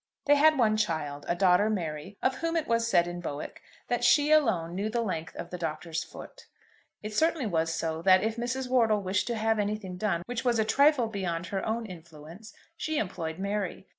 [0.25, 4.03] They had one child, a daughter, Mary, of whom it was said in Bowick that
[4.03, 6.47] she alone knew the length of the Doctor's foot.
[7.03, 8.67] It certainly was so that, if Mrs.
[8.67, 12.97] Wortle wished to have anything done which was a trifle beyond her own influence, she
[12.97, 13.85] employed Mary.